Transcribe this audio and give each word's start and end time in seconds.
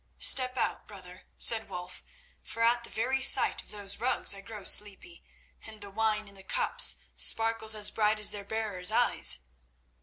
"Step 0.17 0.57
out, 0.57 0.87
brother," 0.87 1.27
said 1.37 1.69
Wulf, 1.69 2.01
"for 2.41 2.63
at 2.63 2.83
the 2.83 2.89
very 2.89 3.21
sight 3.21 3.61
of 3.61 3.69
those 3.69 3.97
rugs 3.99 4.33
I 4.33 4.41
grow 4.41 4.63
sleepy, 4.63 5.23
and 5.67 5.79
the 5.79 5.91
wine 5.91 6.27
in 6.27 6.33
the 6.33 6.41
cups 6.41 7.03
sparkles 7.15 7.75
as 7.75 7.91
bright 7.91 8.19
as 8.19 8.31
their 8.31 8.43
bearers' 8.43 8.89
eyes." 8.89 9.37